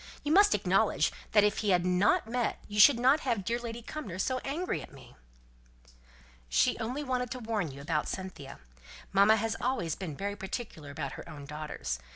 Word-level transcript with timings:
You 0.23 0.31
must 0.31 0.55
acknowledge 0.55 1.11
that 1.31 1.43
if 1.43 1.59
he 1.59 1.69
had 1.69 1.85
not 1.85 2.25
met 2.27 2.57
you 2.67 2.77
I 2.77 2.79
should 2.79 2.99
not 2.99 3.19
have 3.19 3.35
had 3.37 3.45
dear 3.45 3.59
Lady 3.59 3.83
Cumnor 3.83 4.17
so 4.17 4.39
angry 4.39 4.79
with 4.79 4.91
me." 4.91 5.15
"She 6.49 6.75
only 6.79 7.03
wanted 7.03 7.29
to 7.29 7.39
warn 7.39 7.69
you 7.69 7.81
about 7.81 8.07
Cynthia. 8.07 8.57
Mamma 9.13 9.35
has 9.35 9.55
always 9.61 9.93
been 9.93 10.17
very 10.17 10.35
particular 10.35 10.89
about 10.89 11.11
her 11.11 11.29
own 11.29 11.45
daughters. 11.45 11.99